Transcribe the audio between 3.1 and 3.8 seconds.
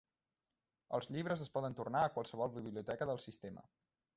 del sistema.